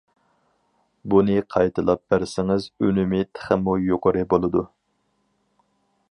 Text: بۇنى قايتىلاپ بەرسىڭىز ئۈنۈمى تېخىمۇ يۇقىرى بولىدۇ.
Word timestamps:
بۇنى 1.13 1.35
قايتىلاپ 1.55 2.01
بەرسىڭىز 2.13 2.65
ئۈنۈمى 2.87 3.21
تېخىمۇ 3.37 3.75
يۇقىرى 3.89 4.25
بولىدۇ. 4.35 4.63